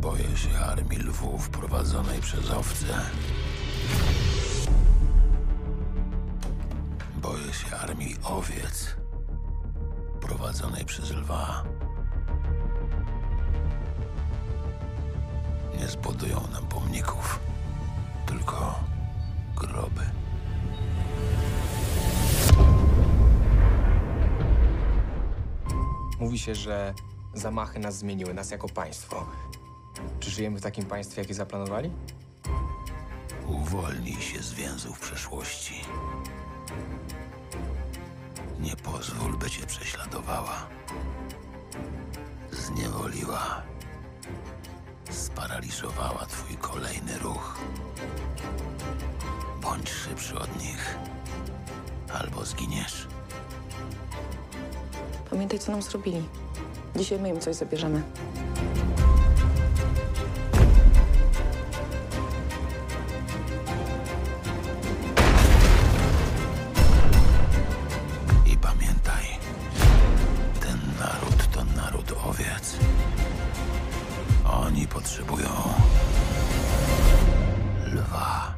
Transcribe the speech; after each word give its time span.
Boję 0.00 0.36
się 0.36 0.58
armii 0.58 0.98
lwów 0.98 1.50
prowadzonej 1.50 2.20
przez 2.20 2.50
owce. 2.50 2.86
Boję 7.16 7.52
się 7.52 7.76
armii 7.76 8.16
owiec 8.24 8.96
prowadzonej 10.20 10.84
przez 10.84 11.10
lwa. 11.10 11.64
Nie 15.78 15.88
zbudują 15.88 16.40
nam 16.52 16.66
pomników, 16.66 17.40
tylko 18.26 18.80
groby. 19.56 20.04
Mówi 26.20 26.38
się, 26.38 26.54
że 26.54 26.94
zamachy 27.34 27.78
nas 27.78 27.98
zmieniły, 27.98 28.34
nas 28.34 28.50
jako 28.50 28.68
państwo. 28.68 29.26
Czy 30.20 30.30
żyjemy 30.30 30.58
w 30.58 30.62
takim 30.62 30.84
państwie, 30.84 31.22
jakie 31.22 31.34
zaplanowali? 31.34 31.90
Uwolnij 33.46 34.20
się 34.20 34.42
z 34.42 34.52
więzów 34.52 35.00
przeszłości. 35.00 35.74
Nie 38.60 38.76
pozwól, 38.76 39.36
by 39.36 39.50
cię 39.50 39.66
prześladowała. 39.66 40.66
Zniewoliła. 42.50 43.62
Sparaliżowała 45.10 46.26
twój 46.26 46.56
kolejny 46.56 47.18
ruch. 47.18 47.58
Bądź 49.62 49.90
szybszy 49.90 50.38
od 50.38 50.62
nich. 50.62 50.98
Albo 52.12 52.44
zginiesz. 52.44 53.08
Pamiętaj, 55.30 55.58
co 55.58 55.72
nam 55.72 55.82
zrobili. 55.82 56.22
Dzisiaj 56.96 57.18
my 57.18 57.28
im 57.28 57.40
coś 57.40 57.56
zabierzemy. 57.56 58.02
Potrzebują 75.10 75.48
lwa. 77.92 78.54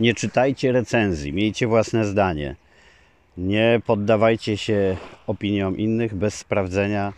Nie 0.00 0.14
czytajcie 0.14 0.72
recenzji, 0.72 1.32
miejcie 1.32 1.66
własne 1.66 2.04
zdanie. 2.04 2.56
Nie 3.36 3.80
poddawajcie 3.86 4.56
się 4.56 4.96
opiniom 5.26 5.76
innych 5.76 6.14
bez 6.14 6.34
sprawdzenia 6.34 7.12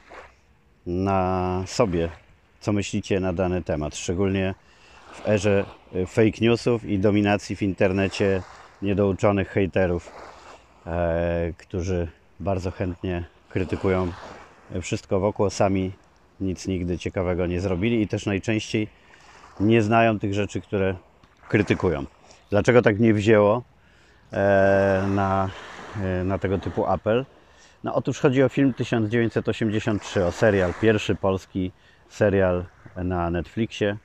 na 0.86 1.62
sobie, 1.66 2.08
co 2.60 2.72
myślicie 2.72 3.20
na 3.20 3.32
dany 3.32 3.62
temat. 3.62 3.96
Szczególnie 3.96 4.54
w 5.12 5.28
erze 5.28 5.64
y, 5.94 6.06
fake 6.06 6.38
newsów 6.40 6.84
i 6.84 6.98
dominacji 6.98 7.56
w 7.56 7.62
internecie 7.62 8.42
niedouczonych 8.82 9.48
hejterów, 9.48 10.33
którzy 11.58 12.08
bardzo 12.40 12.70
chętnie 12.70 13.24
krytykują 13.48 14.12
wszystko 14.82 15.20
wokół, 15.20 15.50
sami 15.50 15.92
nic 16.40 16.66
nigdy 16.66 16.98
ciekawego 16.98 17.46
nie 17.46 17.60
zrobili 17.60 18.02
i 18.02 18.08
też 18.08 18.26
najczęściej 18.26 18.88
nie 19.60 19.82
znają 19.82 20.18
tych 20.18 20.34
rzeczy, 20.34 20.60
które 20.60 20.94
krytykują. 21.48 22.04
Dlaczego 22.50 22.82
tak 22.82 23.00
nie 23.00 23.14
wzięło 23.14 23.62
e, 24.32 25.04
na, 25.08 25.50
e, 26.02 26.24
na 26.24 26.38
tego 26.38 26.58
typu 26.58 26.86
apel? 26.86 27.24
No 27.84 27.94
otóż 27.94 28.20
chodzi 28.20 28.42
o 28.42 28.48
film 28.48 28.74
1983, 28.74 30.24
o 30.24 30.32
serial, 30.32 30.74
pierwszy 30.80 31.14
polski 31.14 31.72
serial 32.08 32.64
na 32.96 33.30
Netflixie 33.30 33.96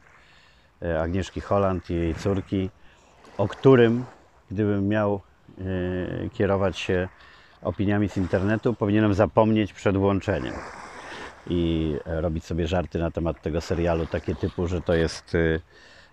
e, 0.82 1.02
Agnieszki 1.02 1.42
Holland 1.42 1.90
i 1.90 1.94
jej 1.94 2.16
córki, 2.16 2.70
o 3.38 3.48
którym, 3.48 4.06
gdybym 4.52 4.88
miał 4.88 5.16
e, 5.16 5.20
kierować 6.34 6.80
się 6.80 7.08
opiniami 7.62 8.10
z 8.10 8.18
internetu, 8.18 8.74
powinienem 8.74 9.14
zapomnieć 9.14 9.74
przed 9.74 9.98
włączeniem 9.98 10.54
i 11.48 11.96
e, 12.06 12.22
robić 12.22 12.46
sobie 12.46 12.68
żarty 12.68 13.00
na 13.00 13.12
temat 13.12 13.42
tego 13.42 13.62
serialu, 13.62 14.06
takie 14.06 14.36
typu, 14.36 14.68
że 14.68 14.82
to 14.82 14.94
jest 14.94 15.36
e, 15.36 15.60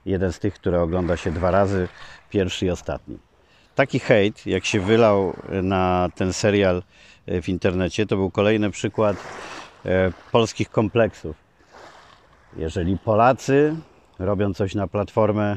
jeden 0.07 0.33
z 0.33 0.39
tych, 0.39 0.55
które 0.55 0.83
ogląda 0.83 1.17
się 1.17 1.31
dwa 1.31 1.51
razy, 1.51 1.89
pierwszy 2.31 2.67
i 2.67 2.71
ostatni. 2.71 3.19
Taki 3.75 3.99
hejt, 3.99 4.47
jak 4.47 4.65
się 4.65 4.81
wylał 4.81 5.37
na 5.63 6.09
ten 6.15 6.33
serial 6.33 6.83
e, 7.27 7.43
w 7.43 7.49
internecie, 7.49 8.07
to 8.07 8.17
był 8.17 8.31
kolejny 8.31 8.71
przykład 8.71 9.17
e, 9.87 10.13
polskich 10.33 10.71
kompleksów. 10.71 11.37
Jeżeli 12.57 12.99
Polacy 12.99 13.77
robią 14.19 14.55
coś 14.55 14.75
na 14.75 14.87
platformę 14.87 15.57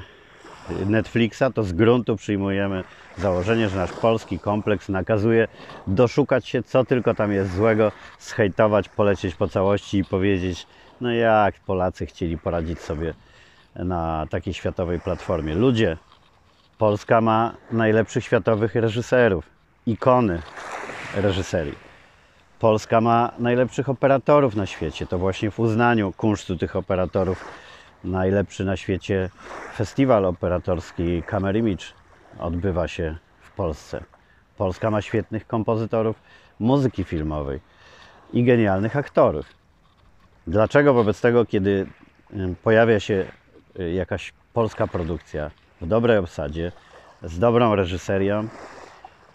Netflixa, 0.86 1.44
to 1.54 1.64
z 1.64 1.74
gruntu 1.74 2.16
przyjmujemy 2.16 2.84
założenie, 3.18 3.70
że 3.70 3.78
nasz 3.78 3.92
polski 3.92 4.40
kompleks 4.40 4.90
nakazuje 4.90 5.48
doszukać 5.88 6.48
się, 6.48 6.64
co 6.64 6.86
tylko 6.86 7.14
tam 7.14 7.32
jest 7.32 7.56
złego, 7.56 7.92
zhejtować, 8.20 8.90
polecieć 8.90 9.36
po 9.36 9.48
całości 9.48 9.98
i 9.98 10.06
powiedzieć, 10.06 10.68
no 11.02 11.12
jak 11.12 11.56
Polacy 11.60 12.06
chcieli 12.06 12.38
poradzić 12.38 12.80
sobie 12.80 13.14
na 13.76 14.28
takiej 14.30 14.54
światowej 14.54 15.00
platformie. 15.00 15.56
Ludzie, 15.56 15.98
Polska 16.78 17.22
ma 17.22 17.54
najlepszych 17.72 18.24
światowych 18.24 18.76
reżyserów, 18.76 19.46
ikony 19.86 20.42
reżyserii. 21.16 21.90
Polska 22.60 23.02
ma 23.02 23.32
najlepszych 23.40 23.90
operatorów 23.90 24.56
na 24.56 24.66
świecie. 24.66 25.08
To 25.08 25.18
właśnie 25.18 25.52
w 25.52 25.60
uznaniu 25.60 26.14
kunsztu 26.18 26.58
tych 26.58 26.76
operatorów 26.76 27.46
najlepszy 28.04 28.66
na 28.66 28.78
świecie 28.78 29.30
festiwal 29.76 30.26
operatorski 30.26 31.24
Camera 31.24 31.60
Image 31.60 31.86
odbywa 32.40 32.88
się 32.88 33.18
w 33.42 33.52
Polsce. 33.52 34.04
Polska 34.58 34.92
ma 34.92 35.02
świetnych 35.02 35.48
kompozytorów 35.48 36.22
muzyki 36.60 37.04
filmowej 37.04 37.60
i 38.34 38.44
genialnych 38.44 38.98
aktorów. 38.98 39.46
Dlaczego 40.48 40.94
wobec 40.94 41.22
tego, 41.22 41.46
kiedy 41.46 41.88
pojawia 42.64 43.00
się 43.00 43.26
y, 43.80 43.92
jakaś 43.92 44.34
polska 44.54 44.88
produkcja 44.88 45.52
w 45.82 45.88
dobrej 45.88 46.18
obsadzie, 46.18 46.72
z 47.24 47.40
dobrą 47.40 47.76
reżyserią, 47.76 48.48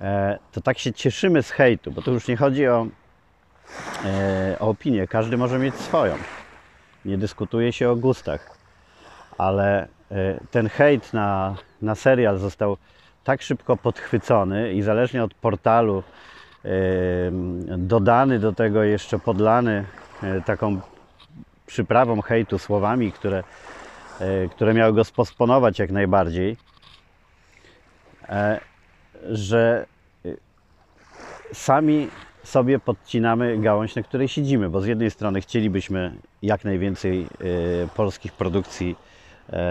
e, 0.01 0.39
to 0.53 0.61
tak 0.61 0.79
się 0.79 0.93
cieszymy 0.93 1.43
z 1.43 1.51
hejtu, 1.51 1.93
bo 1.93 2.03
tu 2.03 2.13
już 2.13 2.29
nie 2.29 2.37
chodzi 2.37 2.69
o, 2.69 2.87
e, 4.05 4.57
o 4.61 4.69
opinię, 4.69 5.07
każdy 5.07 5.37
może 5.37 5.59
mieć 5.59 5.75
swoją. 5.75 6.17
Nie 7.05 7.19
dyskutuje 7.19 7.73
się 7.73 7.91
o 7.91 7.97
gustach, 7.97 8.54
ale 9.39 9.89
e, 10.11 10.41
ten 10.51 10.69
hejt 10.69 11.13
na, 11.13 11.55
na 11.83 11.95
serial 11.95 12.39
został 12.39 12.77
tak 13.25 13.43
szybko 13.43 13.77
podchwycony 13.77 14.73
i 14.73 14.83
zależnie 14.83 15.25
od 15.25 15.35
portalu 15.35 16.03
dodany 17.79 18.39
do 18.39 18.53
tego 18.53 18.83
jeszcze 18.83 19.19
podlany 19.19 19.85
e, 20.23 20.41
taką 20.41 20.81
przyprawą 21.67 22.23
hejtu, 22.23 22.59
słowami, 22.59 23.13
które, 23.13 23.45
e, 24.21 24.49
które 24.49 24.75
miały 24.75 24.93
go 24.93 25.05
sposponować 25.05 25.79
jak 25.79 25.91
najbardziej, 25.91 26.57
że 29.31 29.87
sami 31.53 32.09
sobie 32.43 32.79
podcinamy 32.79 33.59
gałąź, 33.59 33.95
na 33.95 34.03
której 34.03 34.29
siedzimy, 34.29 34.71
bo 34.71 34.81
z 34.81 34.87
jednej 34.87 35.11
strony 35.11 35.41
chcielibyśmy 35.41 36.17
jak 36.43 36.65
najwięcej 36.65 37.27
polskich 37.95 38.33
produkcji 38.33 38.97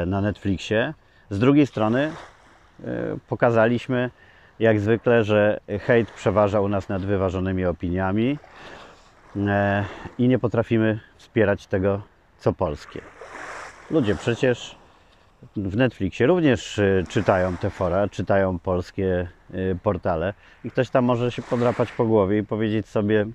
na 0.05 0.21
Netflixie, 0.21 0.93
z 1.29 1.39
drugiej 1.39 1.67
strony 1.67 2.11
e, 2.83 2.83
pokazaliśmy 3.27 4.09
jak 4.59 4.79
zwykle, 4.79 5.23
że 5.23 5.59
hejt 5.81 6.11
przeważa 6.11 6.61
u 6.61 6.67
nas 6.67 6.89
nad 6.89 7.01
wyważonymi 7.01 7.65
opiniami 7.65 8.37
e, 9.35 9.85
i 10.17 10.27
nie 10.27 10.39
potrafimy 10.39 10.99
wspierać 11.17 11.67
tego, 11.67 12.01
co 12.37 12.53
polskie. 12.53 13.01
Ludzie 13.91 14.15
przecież 14.15 14.75
w 15.55 15.75
Netflixie 15.77 16.27
również 16.27 16.81
czytają 17.09 17.57
te 17.57 17.69
fora, 17.69 18.09
czytają 18.09 18.59
polskie 18.59 19.27
portale 19.83 20.33
i 20.63 20.71
ktoś 20.71 20.89
tam 20.89 21.05
może 21.05 21.31
się 21.31 21.41
podrapać 21.41 21.91
po 21.91 22.05
głowie 22.05 22.37
i 22.37 22.43
powiedzieć 22.43 22.87
sobie, 22.87 23.25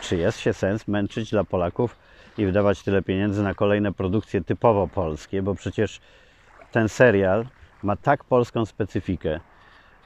czy 0.00 0.16
jest 0.16 0.38
się 0.38 0.52
sens 0.52 0.88
męczyć 0.88 1.30
dla 1.30 1.44
Polaków 1.44 1.96
i 2.38 2.46
wydawać 2.46 2.82
tyle 2.82 3.02
pieniędzy 3.02 3.42
na 3.42 3.54
kolejne 3.54 3.92
produkcje 3.92 4.44
typowo 4.44 4.88
polskie, 4.88 5.42
bo 5.42 5.54
przecież 5.54 6.00
ten 6.72 6.88
serial 6.88 7.46
ma 7.82 7.96
tak 7.96 8.24
polską 8.24 8.66
specyfikę 8.66 9.40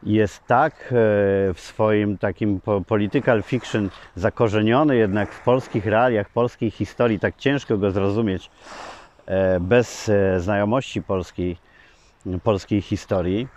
jest 0.02 0.46
tak 0.46 0.74
e, 0.74 0.92
w 1.54 1.56
swoim 1.56 2.18
takim 2.18 2.60
po- 2.60 2.80
political 2.80 3.42
fiction 3.42 3.90
zakorzeniony 4.14 4.96
jednak 4.96 5.32
w 5.32 5.42
polskich 5.42 5.86
realiach, 5.86 6.28
polskiej 6.28 6.70
historii, 6.70 7.20
tak 7.20 7.36
ciężko 7.36 7.78
go 7.78 7.90
zrozumieć 7.90 8.50
e, 9.26 9.60
bez 9.60 10.08
e, 10.08 10.40
znajomości 10.40 11.02
polskiej, 11.02 11.56
polskiej 12.42 12.82
historii, 12.82 13.48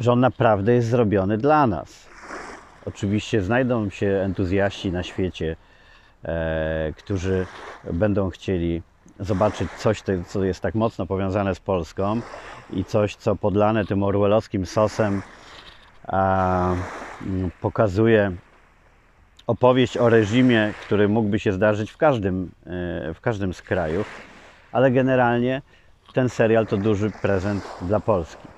że 0.00 0.12
on 0.12 0.20
naprawdę 0.20 0.74
jest 0.74 0.88
zrobiony 0.88 1.38
dla 1.38 1.66
nas. 1.66 2.08
Oczywiście 2.86 3.42
znajdą 3.42 3.90
się 3.90 4.06
entuzjaści 4.06 4.92
na 4.92 5.02
świecie, 5.02 5.56
którzy 6.96 7.46
będą 7.92 8.30
chcieli 8.30 8.82
zobaczyć 9.20 9.72
coś, 9.72 10.02
co 10.26 10.44
jest 10.44 10.60
tak 10.60 10.74
mocno 10.74 11.06
powiązane 11.06 11.54
z 11.54 11.60
Polską 11.60 12.20
i 12.70 12.84
coś, 12.84 13.16
co 13.16 13.36
podlane 13.36 13.84
tym 13.84 14.02
orwellowskim 14.02 14.66
sosem 14.66 15.22
mm, 16.12 17.50
pokazuje 17.60 18.36
opowieść 19.46 19.96
o 19.96 20.08
reżimie, 20.08 20.74
który 20.78 21.08
mógłby 21.08 21.38
się 21.38 21.52
zdarzyć 21.52 21.90
w 21.90 21.96
każdym, 21.96 22.50
e, 22.66 23.14
w 23.14 23.20
każdym 23.20 23.54
z 23.54 23.62
krajów, 23.62 24.06
ale 24.72 24.90
generalnie 24.90 25.62
ten 26.14 26.28
serial 26.28 26.66
to 26.66 26.76
duży 26.76 27.10
prezent 27.10 27.76
dla 27.80 28.00
Polski. 28.00 28.48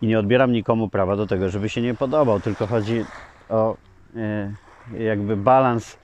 I 0.00 0.06
nie 0.06 0.18
odbieram 0.18 0.52
nikomu 0.52 0.88
prawa 0.88 1.16
do 1.16 1.26
tego, 1.26 1.48
żeby 1.48 1.68
się 1.68 1.80
nie 1.82 1.94
podobał, 1.94 2.40
tylko 2.40 2.66
chodzi 2.66 3.04
o 3.48 3.76
e, 4.16 4.54
jakby 4.98 5.36
balans 5.36 5.99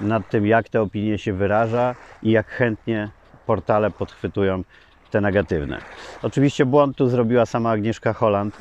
nad 0.00 0.28
tym, 0.28 0.46
jak 0.46 0.68
te 0.68 0.82
opinie 0.82 1.18
się 1.18 1.32
wyraża 1.32 1.94
i 2.22 2.30
jak 2.30 2.46
chętnie 2.46 3.08
portale 3.46 3.90
podchwytują 3.90 4.62
te 5.10 5.20
negatywne. 5.20 5.78
Oczywiście 6.22 6.66
błąd 6.66 6.96
tu 6.96 7.08
zrobiła 7.08 7.46
sama 7.46 7.70
Agnieszka 7.70 8.12
Holland, 8.12 8.56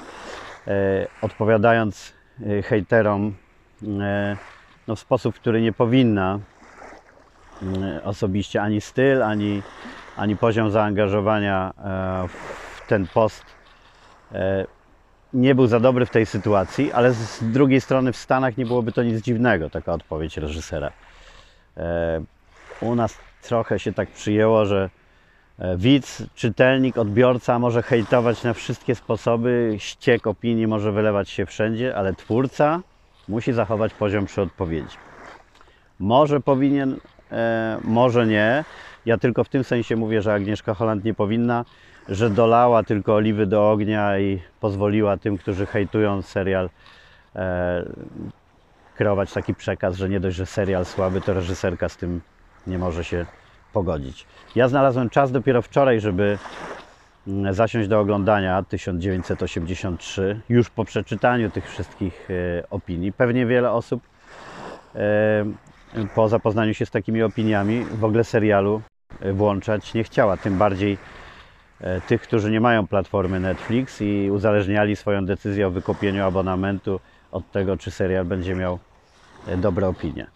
e, 0.67 1.07
odpowiadając 1.21 2.13
e, 2.45 2.61
hejterom 2.61 3.35
e, 3.99 4.37
no, 4.87 4.95
w 4.95 4.99
sposób, 4.99 5.35
który 5.35 5.61
nie 5.61 5.73
powinna 5.73 6.39
e, 7.61 8.03
osobiście 8.03 8.61
ani 8.61 8.81
styl, 8.81 9.23
ani, 9.23 9.61
ani 10.17 10.37
poziom 10.37 10.71
zaangażowania 10.71 11.73
e, 11.77 12.27
w 12.27 12.87
ten 12.87 13.07
post 13.07 13.45
e, 14.31 14.65
nie 15.33 15.55
był 15.55 15.67
za 15.67 15.79
dobry 15.79 16.05
w 16.05 16.09
tej 16.09 16.25
sytuacji, 16.25 16.91
ale 16.91 17.13
z 17.13 17.43
drugiej 17.51 17.81
strony 17.81 18.11
w 18.11 18.17
Stanach 18.17 18.57
nie 18.57 18.65
byłoby 18.65 18.91
to 18.91 19.03
nic 19.03 19.21
dziwnego, 19.21 19.69
taka 19.69 19.93
odpowiedź 19.93 20.37
reżysera. 20.37 20.91
E, 21.77 22.21
U 22.81 22.95
nas 22.95 23.17
trochę 23.41 23.79
się 23.79 23.93
tak 23.93 24.09
przyjęło, 24.09 24.65
że 24.65 24.89
e, 25.59 25.77
widz, 25.77 26.23
czytelnik, 26.35 26.97
odbiorca 26.97 27.59
może 27.59 27.83
hejtować 27.83 28.43
na 28.43 28.53
wszystkie 28.53 28.95
sposoby, 28.95 29.75
ściek 29.77 30.27
opinii 30.27 30.67
może 30.67 30.91
wylewać 30.91 31.29
się 31.29 31.45
wszędzie, 31.45 31.95
ale 31.95 32.13
twórca 32.13 32.81
musi 33.27 33.53
zachować 33.53 33.93
poziom 33.93 34.25
przy 34.25 34.41
odpowiedzi. 34.41 34.97
Może 35.99 36.39
powinien, 36.39 36.97
e, 37.31 37.77
może 37.83 38.27
nie. 38.27 38.63
Ja 39.05 39.17
tylko 39.17 39.43
w 39.43 39.49
tym 39.49 39.63
sensie 39.63 39.95
mówię, 39.95 40.21
że 40.21 40.33
Agnieszka 40.33 40.73
Holland 40.73 41.03
nie 41.03 41.13
powinna, 41.13 41.65
że 42.09 42.29
dolała 42.29 42.83
tylko 42.83 43.15
oliwy 43.15 43.45
do 43.45 43.71
ognia 43.71 44.19
i 44.19 44.41
pozwoliła 44.59 45.17
tym, 45.17 45.37
którzy 45.37 45.65
hejtują 45.65 46.21
serial, 46.21 46.69
kreować 48.95 49.33
taki 49.33 49.55
przekaz, 49.55 49.95
że 49.95 50.09
nie 50.09 50.19
dość, 50.19 50.37
że 50.37 50.45
serial 50.45 50.85
słaby, 50.85 51.21
to 51.21 51.33
reżyserka 51.33 51.89
z 51.89 51.97
tym 51.97 52.21
nie 52.67 52.77
może 52.77 53.03
się 53.03 53.25
pogodzić. 53.73 54.25
Ja 54.55 54.67
znalazłem 54.67 55.09
czas 55.09 55.31
dopiero 55.31 55.61
wczoraj, 55.61 55.99
żeby 55.99 56.37
mm, 57.27 57.53
zasiąść 57.53 57.87
do 57.87 57.99
oglądania 57.99 58.63
1983, 58.63 60.41
już 60.49 60.69
po 60.69 60.85
przeczytaniu 60.85 61.49
tych 61.49 61.69
wszystkich 61.69 62.27
e, 62.29 62.69
opinii. 62.69 63.13
Pewnie 63.13 63.45
wiele 63.45 63.71
osób 63.71 64.03
e, 64.95 65.45
po 66.15 66.29
zapoznaniu 66.29 66.73
się 66.73 66.85
z 66.85 66.91
takimi 66.91 67.23
opiniami 67.23 67.85
w 67.85 68.03
ogóle 68.03 68.23
serialu 68.23 68.81
e, 69.19 69.33
włączać 69.33 69.93
nie 69.93 70.03
chciała, 70.03 70.37
tym 70.37 70.57
bardziej 70.57 70.97
tych, 72.07 72.21
którzy 72.21 72.51
nie 72.51 72.61
mają 72.61 72.87
platformy 72.87 73.39
Netflix 73.39 74.01
i 74.01 74.31
uzależniali 74.31 74.95
swoją 74.95 75.25
decyzję 75.25 75.67
o 75.67 75.71
wykupieniu 75.71 76.25
abonamentu 76.25 76.99
od 77.33 77.51
tego, 77.51 77.77
czy 77.77 77.91
serial 77.91 78.25
będzie 78.25 78.55
miał 78.55 78.79
e, 79.47 79.57
dobre 79.57 79.87
opinie. 79.87 80.27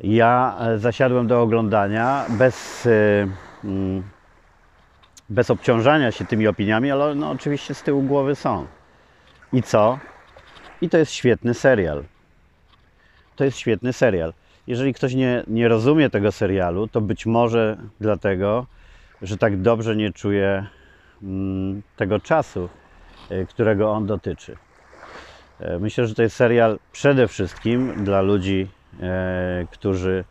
Ja 0.00 0.56
e, 0.60 0.78
zasiadłem 0.78 1.26
do 1.26 1.42
oglądania 1.42 2.26
bez, 2.28 2.86
e, 2.86 3.28
mm, 3.64 4.02
bez 5.28 5.50
obciążania 5.50 6.12
się 6.12 6.24
tymi 6.24 6.46
opiniami, 6.46 6.90
ale 6.90 7.14
no, 7.14 7.30
oczywiście 7.30 7.74
z 7.74 7.82
tyłu 7.82 8.02
głowy 8.02 8.34
są. 8.34 8.66
I 9.52 9.62
co? 9.62 9.98
I 10.80 10.88
to 10.88 10.98
jest 10.98 11.12
świetny 11.12 11.54
serial. 11.54 12.04
To 13.36 13.44
jest 13.44 13.58
świetny 13.58 13.92
serial. 13.92 14.32
Jeżeli 14.66 14.94
ktoś 14.94 15.14
nie, 15.14 15.44
nie 15.46 15.68
rozumie 15.68 16.10
tego 16.10 16.32
serialu, 16.32 16.88
to 16.88 17.00
być 17.00 17.26
może 17.26 17.76
dlatego, 18.00 18.66
że 19.22 19.38
tak 19.38 19.60
dobrze 19.60 19.96
nie 19.96 20.12
czuje 20.12 20.66
mm, 21.22 21.82
tego 21.96 22.20
czasu, 22.20 22.68
którego 23.48 23.90
on 23.90 24.06
dotyczy. 24.06 24.56
E, 25.60 25.78
Myślę, 25.78 26.06
że 26.06 26.14
to 26.14 26.22
jest 26.22 26.36
serial 26.36 26.78
przede 26.92 27.28
wszystkim 27.28 28.04
dla 28.04 28.20
ludzi, 28.20 28.68
e, 29.00 29.66
którzy 29.70 30.24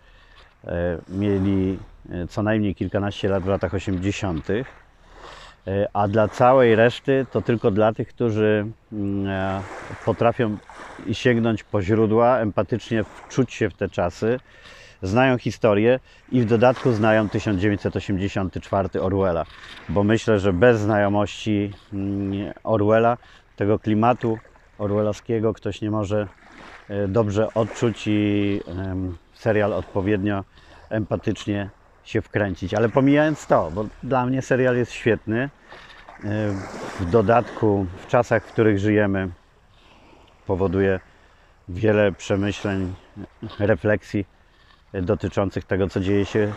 e, 0.67 0.97
mieli 1.09 1.79
co 2.29 2.43
najmniej 2.43 2.75
kilkanaście 2.75 3.29
lat 3.29 3.43
w 3.43 3.47
latach 3.47 3.73
80., 3.73 4.49
e, 4.49 4.63
a 5.93 6.07
dla 6.07 6.27
całej 6.27 6.75
reszty 6.75 7.25
to 7.31 7.41
tylko 7.41 7.71
dla 7.71 7.93
tych, 7.93 8.07
którzy 8.07 8.65
mm, 8.93 9.61
potrafią 10.05 10.57
sięgnąć 11.11 11.63
po 11.63 11.81
źródła, 11.81 12.39
empatycznie 12.39 13.03
wczuć 13.03 13.53
się 13.53 13.69
w 13.69 13.73
te 13.73 13.89
czasy, 13.89 14.39
znają 15.01 15.37
historię 15.37 15.99
i 16.31 16.41
w 16.41 16.45
dodatku 16.45 16.91
znają 16.91 17.29
1984 17.29 19.01
Orwella, 19.01 19.45
bo 19.89 20.03
myślę, 20.03 20.39
że 20.39 20.53
bez 20.53 20.79
znajomości 20.79 21.71
mm, 21.93 22.53
Orwella, 22.63 23.17
tego 23.55 23.79
klimatu 23.79 24.39
orwellowskiego 24.77 25.53
ktoś 25.53 25.81
nie 25.81 25.91
może 25.91 26.27
e, 26.89 27.07
dobrze 27.07 27.53
odczuć 27.53 28.03
i 28.07 28.61
serial 29.33 29.73
odpowiednio 29.73 30.43
empatycznie 30.89 31.69
się 32.03 32.21
wkręcić. 32.21 32.73
Ale 32.73 32.89
pomijając 32.89 33.47
to, 33.47 33.71
bo 33.71 33.85
dla 34.03 34.25
mnie 34.25 34.41
serial 34.41 34.77
jest 34.77 34.91
świetny, 34.91 35.41
e, 35.43 35.49
w 36.99 37.09
dodatku 37.11 37.85
w 37.97 38.07
czasach, 38.07 38.43
w 38.43 38.51
których 38.51 38.79
żyjemy, 38.79 39.29
powoduje 40.47 40.99
wiele 41.69 42.11
przemyśleń, 42.11 42.93
refleksji 43.59 44.25
dotyczących 44.93 45.65
tego, 45.65 45.89
co 45.89 45.99
dzieje 45.99 46.25
się 46.25 46.53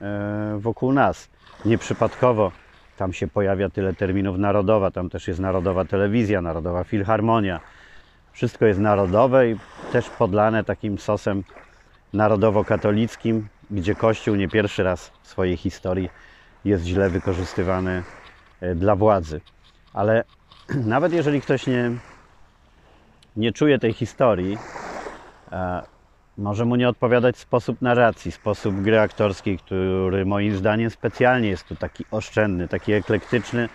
e, 0.00 0.58
wokół 0.58 0.92
nas. 0.92 1.28
Nieprzypadkowo 1.64 2.52
tam 3.00 3.12
się 3.12 3.28
pojawia 3.28 3.70
tyle 3.70 3.94
terminów 3.94 4.38
narodowa, 4.38 4.90
tam 4.90 5.10
też 5.10 5.28
jest 5.28 5.40
narodowa 5.40 5.84
telewizja, 5.84 6.42
narodowa 6.42 6.84
filharmonia. 6.84 7.60
Wszystko 8.32 8.66
jest 8.66 8.80
narodowe 8.80 9.50
i 9.50 9.56
też 9.92 10.10
podlane 10.10 10.64
takim 10.64 10.98
sosem 10.98 11.44
narodowo-katolickim, 12.12 13.48
gdzie 13.70 13.94
Kościół 13.94 14.34
nie 14.36 14.48
pierwszy 14.48 14.82
raz 14.82 15.12
w 15.22 15.28
swojej 15.28 15.56
historii 15.56 16.10
jest 16.64 16.84
źle 16.84 17.10
wykorzystywany 17.10 18.02
e, 18.60 18.74
dla 18.74 18.96
władzy. 18.96 19.40
Ale 19.94 20.24
nawet 20.94 21.12
jeżeli 21.12 21.40
ktoś 21.40 21.66
nie, 21.66 21.90
nie 23.36 23.52
czuje 23.52 23.78
tej 23.78 23.92
historii, 23.92 24.58
e, 25.52 25.82
może 26.38 26.64
mu 26.64 26.76
nie 26.76 26.88
odpowiadać 26.88 27.38
sposób 27.38 27.82
narracji, 27.82 28.32
sposób 28.32 28.80
gry 28.80 29.00
aktorskiej, 29.00 29.58
który 29.58 30.26
moim 30.26 30.56
zdaniem 30.56 30.90
specjalnie 30.90 31.48
jest 31.48 31.68
tu 31.68 31.76
taki 31.76 32.04
oszczędny, 32.10 32.68
taki 32.68 32.92
eklektyczny, 32.92 33.68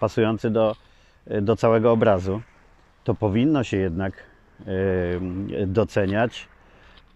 pasujący 0.00 0.50
do, 0.50 0.76
do 1.42 1.56
całego 1.56 1.92
obrazu, 1.92 2.42
to 3.04 3.14
powinno 3.14 3.64
się 3.64 3.76
jednak 3.76 4.12
e, 4.60 4.66
doceniać 5.66 6.48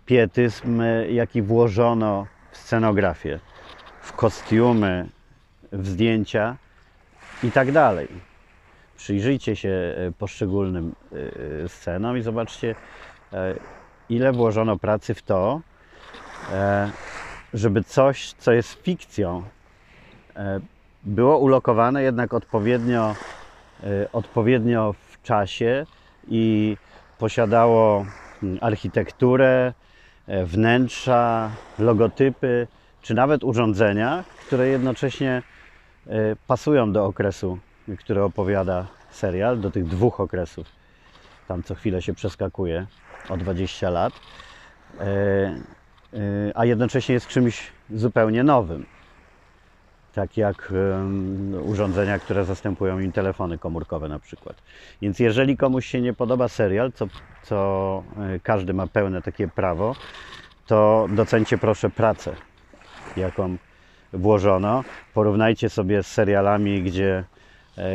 pietyzm, 0.06 0.80
e, 0.80 1.12
jaki 1.12 1.42
włożono 1.42 2.26
w 2.50 2.56
scenografię, 2.56 3.40
w 4.00 4.12
kostiumy, 4.12 5.08
w 5.72 5.88
zdjęcia 5.88 6.56
i 7.42 7.50
tak 7.50 7.72
dalej. 7.72 8.08
Przyjrzyjcie 8.96 9.56
się 9.56 9.68
e, 9.68 10.12
poszczególnym 10.18 10.94
e, 11.64 11.68
scenom 11.68 12.18
i 12.18 12.22
zobaczcie, 12.22 12.74
e, 13.32 13.54
ile 14.10 14.32
włożono 14.32 14.78
pracy 14.78 15.14
w 15.14 15.22
to, 15.22 15.60
e, 16.52 16.90
żeby 17.54 17.84
coś, 17.84 18.32
co 18.32 18.52
jest 18.52 18.82
fikcją, 18.82 19.42
e, 20.36 20.60
było 21.04 21.38
ulokowane 21.38 22.02
jednak 22.02 22.34
odpowiednio, 22.34 23.14
e, 23.82 24.12
odpowiednio 24.12 24.92
w 24.92 25.22
czasie 25.22 25.86
i 26.28 26.76
posiadało 27.18 28.06
mm, 28.42 28.58
architekturę, 28.60 29.72
wnętrza, 30.44 31.50
logotypy, 31.78 32.66
czy 33.02 33.14
nawet 33.14 33.44
urządzenia, 33.44 34.24
które 34.46 34.68
jednocześnie 34.68 35.42
pasują 36.46 36.92
do 36.92 37.06
okresu, 37.06 37.58
który 37.98 38.22
opowiada 38.22 38.86
serial, 39.10 39.60
do 39.60 39.70
tych 39.70 39.86
dwóch 39.86 40.20
okresów. 40.20 40.66
Tam 41.48 41.62
co 41.62 41.74
chwilę 41.74 42.02
się 42.02 42.14
przeskakuje 42.14 42.86
o 43.28 43.36
20 43.36 43.90
lat, 43.90 44.12
e, 45.00 45.04
e, 45.04 45.58
a 46.54 46.64
jednocześnie 46.64 47.12
jest 47.12 47.26
czymś 47.26 47.72
zupełnie 47.90 48.44
nowym. 48.44 48.86
tak 50.12 50.36
jak 50.36 50.72
urządzenia, 51.64 52.18
które 52.18 52.44
zastępują 52.44 52.98
im 52.98 53.12
telefony 53.12 53.58
komórkowe 53.58 54.08
na 54.08 54.18
przykład. 54.18 54.56
Więc 55.02 55.18
jeżeli 55.18 55.56
komuś 55.56 55.86
się 55.86 56.00
nie 56.00 56.12
podoba 56.12 56.48
serial, 56.48 56.92
co, 56.92 57.06
co 57.42 58.02
e, 58.18 58.40
każdy 58.40 58.74
ma 58.74 58.86
pełne 58.86 59.22
takie 59.22 59.48
prawo, 59.48 59.94
to 60.66 61.08
docencie 61.10 61.58
proszę 61.58 61.90
pracę, 61.90 62.34
jaką 63.16 63.56
włożono. 64.12 64.84
Porównajcie 65.14 65.68
sobie 65.68 66.02
z 66.02 66.06
serialami, 66.06 66.82
gdzie 66.82 67.24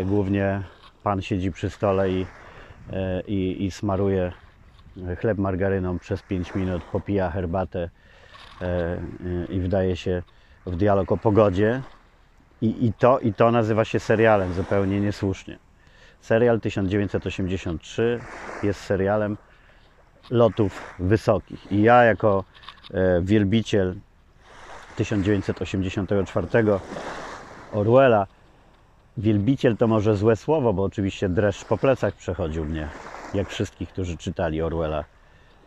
głównie 0.06 0.62
pan 1.04 1.22
siedzi 1.22 1.52
przy 1.52 1.70
stole 1.70 2.10
i, 2.10 2.26
i, 3.28 3.66
i 3.66 3.72
smaruje 3.72 4.32
chleb 5.20 5.38
margaryną 5.38 6.00
przez 6.00 6.22
5 6.22 6.56
minut, 6.56 6.84
popija 6.84 7.30
herbatę 7.30 7.90
e, 8.62 8.66
e, 8.66 9.00
i 9.50 9.60
wdaje 9.60 9.96
się 9.96 10.24
w 10.66 10.76
dialog 10.76 11.12
o 11.12 11.18
pogodzie. 11.18 11.82
I, 12.62 12.86
i, 12.86 12.94
to, 12.94 13.20
I 13.20 13.34
to 13.34 13.52
nazywa 13.52 13.86
się 13.86 14.00
serialem 14.00 14.54
zupełnie 14.54 15.02
niesłusznie. 15.02 15.58
Serial 16.22 16.60
1983 16.60 18.20
jest 18.64 18.80
serialem 18.80 19.38
lotów 20.32 20.96
wysokich. 21.00 21.72
I 21.72 21.82
ja 21.82 22.04
jako 22.04 22.44
e, 22.94 23.22
wielbiciel 23.22 23.96
1984 24.96 26.48
Orwella, 27.74 28.28
wielbiciel 29.18 29.78
to 29.78 29.88
może 29.88 30.16
złe 30.16 30.36
słowo, 30.36 30.74
bo 30.74 30.84
oczywiście 30.84 31.30
dreszcz 31.30 31.66
po 31.66 31.78
plecach 31.78 32.14
przechodził 32.16 32.66
mnie, 32.66 32.90
jak 33.36 33.50
wszystkich, 33.50 33.90
którzy 33.90 34.18
czytali 34.18 34.62
Orwella 34.62 35.04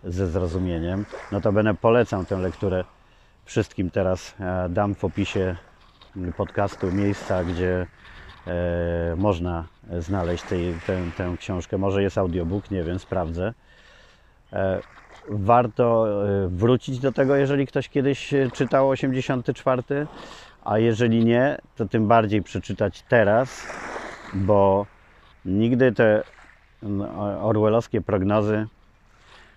ze 0.05 0.27
zrozumieniem. 0.27 1.05
Notabene 1.33 1.75
polecam 1.75 2.27
tę 2.27 2.37
lekturę 2.37 2.85
wszystkim 3.45 3.91
teraz. 3.91 4.35
Dam 4.69 4.95
w 4.95 5.05
opisie 5.05 5.57
podcastu 6.37 6.93
miejsca, 6.93 7.45
gdzie 7.45 7.87
e, 8.47 9.17
można 9.17 9.65
znaleźć 9.99 10.45
tę, 10.45 10.57
tę 11.17 11.37
książkę. 11.39 11.79
Może 11.79 12.03
jest 12.03 12.19
audiobook, 12.19 12.71
nie 12.71 12.85
wiem, 12.85 12.99
sprawdzę. 12.99 13.55
E, 14.53 14.81
Warto 15.31 16.07
e, 16.29 16.49
wrócić 16.49 16.99
do 16.99 17.13
tego, 17.13 17.37
jeżeli 17.37 17.67
ktoś 17.67 17.89
kiedyś 17.89 18.35
czytał 18.53 18.89
84, 18.89 20.07
a 20.65 20.79
jeżeli 20.79 21.25
nie, 21.25 21.59
to 21.77 21.87
tym 21.87 22.09
bardziej 22.09 22.43
przeczytać 22.43 23.05
teraz, 23.09 23.67
bo 24.35 24.87
nigdy 25.45 25.93
te 25.93 26.23
orwellowskie 27.43 28.01
prognozy 28.01 28.67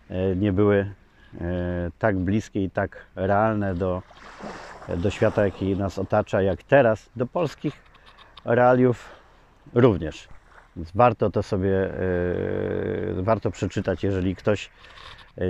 e, 0.10 0.36
nie 0.36 0.54
były 0.54 0.78
e, 0.78 1.46
tak 2.00 2.18
bliskie 2.18 2.64
i 2.64 2.70
tak 2.70 3.06
realne 3.16 3.76
do, 3.76 4.02
do 4.98 5.10
świata, 5.10 5.46
jaki 5.46 5.78
nas 5.78 6.00
otacza, 6.00 6.42
jak 6.42 6.64
teraz, 6.64 7.10
do 7.16 7.26
polskich 7.26 7.74
realiów 8.46 9.10
również. 9.74 10.28
Więc 10.76 10.92
warto 10.96 11.30
to 11.30 11.44
sobie, 11.44 11.94
e, 13.20 13.22
warto 13.22 13.52
przeczytać, 13.52 14.04
jeżeli 14.04 14.36
ktoś 14.36 14.70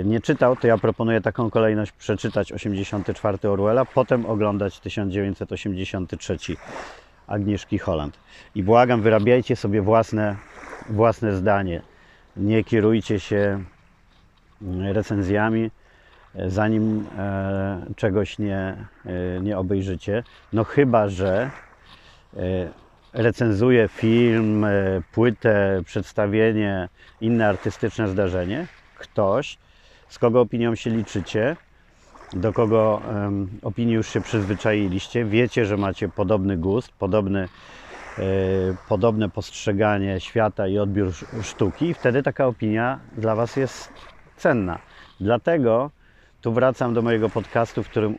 nie 0.04 0.20
czytał, 0.20 0.56
to 0.56 0.66
ja 0.66 0.78
proponuję 0.78 1.20
taką 1.20 1.50
kolejność 1.50 1.92
przeczytać 1.92 2.52
84 2.52 3.48
Orwella, 3.48 3.84
potem 3.84 4.26
oglądać 4.26 4.80
1983 4.80 6.36
Agnieszki 7.26 7.78
Holland. 7.78 8.18
I 8.54 8.62
błagam, 8.62 9.02
wyrabiajcie 9.02 9.56
sobie 9.56 9.82
własne, 9.82 10.36
własne 10.88 11.36
zdanie. 11.36 11.82
Nie 12.36 12.64
kierujcie 12.64 13.20
się 13.20 13.64
mm, 14.62 14.92
recenzjami, 14.92 15.70
e, 16.34 16.50
zanim 16.50 17.06
e, 17.18 17.86
czegoś 17.96 18.38
nie, 18.38 18.76
e, 19.06 19.40
nie 19.40 19.58
obejrzycie. 19.58 20.22
No 20.52 20.64
chyba, 20.64 21.08
że 21.08 21.50
recenzuje 23.12 23.88
film, 23.88 24.66
płytę, 25.12 25.82
przedstawienie, 25.86 26.88
inne 27.20 27.48
artystyczne 27.48 28.08
zdarzenie, 28.08 28.66
ktoś, 28.98 29.58
z 30.08 30.18
kogo 30.18 30.40
opinią 30.40 30.74
się 30.74 30.90
liczycie, 30.90 31.56
do 32.32 32.52
kogo 32.52 33.02
opinii 33.62 33.94
już 33.94 34.08
się 34.08 34.20
przyzwyczailiście, 34.20 35.24
wiecie, 35.24 35.66
że 35.66 35.76
macie 35.76 36.08
podobny 36.08 36.56
gust, 36.56 36.92
podobny, 36.98 37.48
podobne 38.88 39.28
postrzeganie 39.28 40.20
świata 40.20 40.66
i 40.68 40.78
odbiór 40.78 41.08
sz- 41.08 41.46
sztuki, 41.46 41.88
i 41.88 41.94
wtedy 41.94 42.22
taka 42.22 42.46
opinia 42.46 42.98
dla 43.18 43.34
Was 43.34 43.56
jest 43.56 43.92
cenna. 44.36 44.78
Dlatego 45.20 45.90
tu 46.40 46.52
wracam 46.52 46.94
do 46.94 47.02
mojego 47.02 47.28
podcastu, 47.28 47.82
w 47.82 47.88
którym 47.88 48.18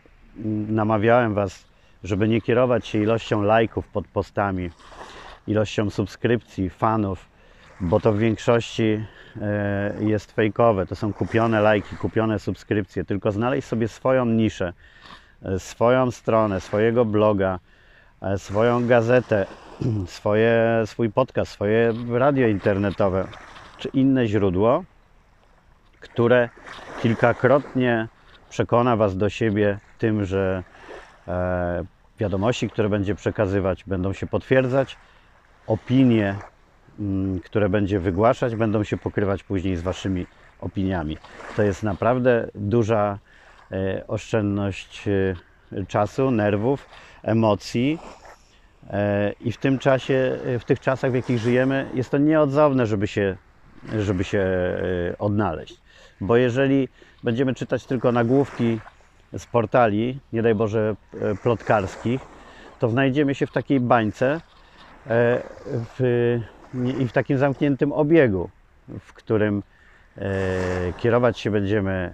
namawiałem 0.69 1.33
Was, 1.33 1.65
żeby 2.03 2.27
nie 2.27 2.41
kierować 2.41 2.87
się 2.87 2.99
ilością 2.99 3.41
lajków 3.41 3.87
pod 3.87 4.07
postami, 4.07 4.69
ilością 5.47 5.89
subskrypcji, 5.89 6.69
fanów, 6.69 7.25
bo 7.81 7.99
to 7.99 8.13
w 8.13 8.17
większości 8.17 9.05
e, 9.41 9.93
jest 9.99 10.31
fejkowe. 10.31 10.85
To 10.85 10.95
są 10.95 11.13
kupione 11.13 11.61
lajki, 11.61 11.95
kupione 11.95 12.39
subskrypcje. 12.39 13.05
Tylko 13.05 13.31
znaleźć 13.31 13.67
sobie 13.67 13.87
swoją 13.87 14.25
niszę, 14.25 14.73
e, 15.41 15.59
swoją 15.59 16.11
stronę, 16.11 16.61
swojego 16.61 17.05
bloga, 17.05 17.55
e, 17.55 17.72
swoją 18.37 18.87
gazetę, 18.87 19.45
swoje, 20.07 20.83
swój 20.85 21.09
podcast, 21.09 21.51
swoje 21.51 21.93
radio 22.11 22.47
internetowe 22.47 23.27
czy 23.77 23.89
inne 23.89 24.27
źródło, 24.27 24.83
które 25.99 26.49
kilkakrotnie 27.01 28.07
przekona 28.49 28.95
Was 28.95 29.17
do 29.17 29.29
siebie 29.29 29.79
tym, 29.97 30.25
że 30.25 30.63
e, 31.27 31.85
wiadomości, 32.19 32.69
które 32.69 32.89
będzie 32.89 33.15
przekazywać, 33.15 33.83
będą 33.83 34.13
się 34.13 34.27
potwierdzać, 34.27 34.97
opinie, 35.67 36.35
mm, 36.99 37.39
które 37.39 37.69
będzie 37.69 37.99
wygłaszać, 37.99 38.55
będą 38.55 38.83
się 38.83 38.97
pokrywać 38.97 39.43
później 39.43 39.75
z 39.75 39.81
Waszymi 39.81 40.25
opiniami. 40.59 41.17
To 41.55 41.63
jest 41.63 41.83
naprawdę 41.83 42.47
duża 42.55 43.19
e, 43.71 44.07
oszczędność 44.07 45.07
e, 45.07 45.85
czasu, 45.85 46.31
nerwów, 46.31 46.89
emocji. 47.23 47.99
E, 48.89 49.33
I 49.41 49.51
w 49.51 49.57
tym 49.57 49.79
czasie, 49.79 50.37
e, 50.45 50.59
w 50.59 50.65
tych 50.65 50.79
czasach, 50.79 51.11
w 51.11 51.15
jakich 51.15 51.39
żyjemy, 51.39 51.89
jest 51.93 52.09
to 52.09 52.17
nieodzowne, 52.17 52.85
żeby 52.85 53.07
się, 53.07 53.35
żeby 53.99 54.23
się 54.23 54.39
e, 54.39 55.17
odnaleźć. 55.17 55.81
Bo 56.21 56.37
jeżeli 56.37 56.89
będziemy 57.23 57.53
czytać 57.53 57.85
tylko 57.85 58.11
nagłówki 58.11 58.79
z 59.37 59.45
portali, 59.45 60.19
nie 60.33 60.41
daj 60.41 60.55
Boże 60.55 60.95
plotkarskich, 61.43 62.21
to 62.79 62.89
znajdziemy 62.89 63.35
się 63.35 63.47
w 63.47 63.51
takiej 63.51 63.79
bańce 63.79 64.41
w, 65.97 66.39
i 66.99 67.07
w 67.07 67.11
takim 67.11 67.37
zamkniętym 67.37 67.91
obiegu, 67.91 68.49
w 68.99 69.13
którym 69.13 69.63
kierować 70.97 71.39
się 71.39 71.51
będziemy 71.51 72.13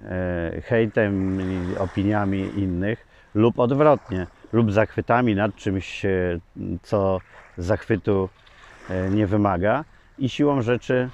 hejtem 0.65 1.39
opiniami 1.79 2.39
innych 2.39 3.07
lub 3.35 3.59
odwrotnie, 3.59 4.27
lub 4.53 4.71
zachwytami 4.71 5.35
nad 5.35 5.55
czymś, 5.55 6.05
e, 6.05 6.09
co 6.83 7.19
zachwytu 7.57 8.29
e, 8.89 9.09
nie 9.09 9.27
wymaga 9.27 9.85
i 10.19 10.29
siłą 10.29 10.61
rzeczy 10.61 11.09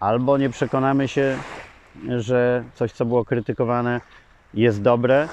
albo 0.00 0.38
nie 0.38 0.50
przekonamy 0.50 1.08
się, 1.08 1.38
że 2.18 2.64
coś, 2.74 2.92
co 2.92 3.04
było 3.04 3.24
krytykowane, 3.24 4.00
jest 4.54 4.82
dobre, 4.82 5.28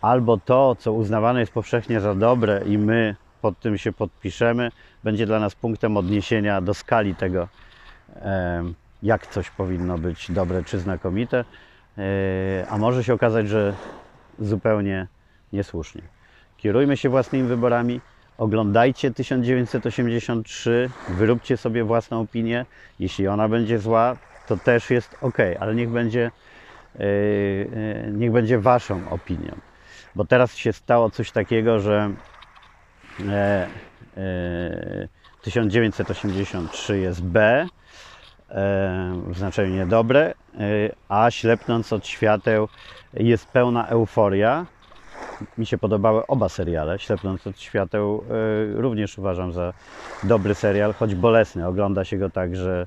albo 0.00 0.36
to, 0.36 0.76
co 0.78 0.92
uznawane 0.92 1.40
jest 1.40 1.52
powszechnie 1.52 2.00
za 2.00 2.14
dobre 2.14 2.62
i 2.66 2.78
my 2.78 3.16
pod 3.42 3.60
tym 3.60 3.78
się 3.78 3.92
podpiszemy, 3.92 4.70
będzie 5.04 5.26
dla 5.26 5.40
nas 5.40 5.54
punktem 5.54 5.96
odniesienia 5.96 6.60
do 6.60 6.74
skali 6.74 7.14
tego, 7.14 7.48
em, 8.14 8.74
jak 9.02 9.26
coś 9.26 9.50
powinno 9.50 9.98
być 9.98 10.30
dobre 10.30 10.64
czy 10.64 10.78
znakomite, 10.78 11.44
E, 11.98 12.66
a 12.68 12.78
może 12.78 13.04
się 13.04 13.14
okazać, 13.14 13.48
że 13.48 13.74
zupełnie 14.38 15.06
niesłusznie. 15.52 16.02
Kierujmy 16.56 16.96
się 16.96 17.08
własnymi 17.08 17.48
wyborami, 17.48 18.00
oglądajcie 18.38 19.10
1983, 19.10 20.90
wyróbcie 21.08 21.56
sobie 21.56 21.84
własną 21.84 22.20
opinię. 22.20 22.66
Jeśli 23.00 23.28
ona 23.28 23.48
będzie 23.48 23.78
zła, 23.78 24.16
to 24.46 24.56
też 24.56 24.90
jest 24.90 25.16
ok, 25.20 25.38
ale 25.60 25.74
niech 25.74 25.90
będzie, 25.90 26.30
e, 26.94 27.00
e, 27.00 28.10
niech 28.12 28.32
będzie 28.32 28.58
waszą 28.58 29.10
opinią. 29.10 29.56
Bo 30.14 30.24
teraz 30.24 30.54
się 30.56 30.72
stało 30.72 31.10
coś 31.10 31.30
takiego, 31.30 31.80
że 31.80 32.10
e, 33.28 33.68
e, 34.16 35.08
1983 35.42 36.98
jest 36.98 37.22
B 37.22 37.66
w 39.26 39.38
znaczeniu 39.38 39.74
niedobre, 39.74 40.34
a 41.08 41.30
ślepnąc 41.30 41.92
od 41.92 42.06
świateł 42.06 42.68
jest 43.14 43.46
pełna 43.46 43.86
euforia. 43.86 44.66
Mi 45.58 45.66
się 45.66 45.78
podobały 45.78 46.26
oba 46.26 46.48
seriale. 46.48 46.98
Ślepnąc 46.98 47.46
od 47.46 47.60
świateł 47.60 48.24
e, 48.76 48.80
również 48.80 49.18
uważam 49.18 49.52
za 49.52 49.72
dobry 50.22 50.54
serial, 50.54 50.94
choć 50.94 51.14
bolesny. 51.14 51.66
Ogląda 51.66 52.04
się 52.04 52.18
go 52.18 52.30
tak, 52.30 52.56
że 52.56 52.86